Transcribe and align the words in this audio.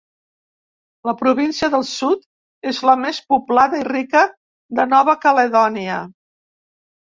La 1.09 1.11
Província 1.19 1.69
del 1.73 1.85
Sud 1.89 2.23
és 2.73 2.81
la 2.91 2.97
més 3.03 3.21
poblada 3.35 3.83
i 3.83 3.87
rica 3.91 4.25
de 4.81 4.89
Nova 4.97 5.19
Caledònia. 5.29 6.03